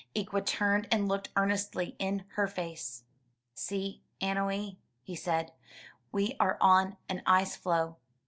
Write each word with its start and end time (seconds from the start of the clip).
Ikwa 0.15 0.43
turned, 0.43 0.87
and 0.91 1.07
looked 1.07 1.29
earnestly 1.35 1.95
in 1.99 2.23
her 2.29 2.47
face. 2.47 3.03
*'See, 3.53 4.01
Annowee,'* 4.19 4.77
he 5.03 5.13
said, 5.15 5.51
*Ve 6.11 6.35
are 6.39 6.57
on 6.59 6.97
an 7.07 7.21
ice 7.27 7.55
floe. 7.55 7.97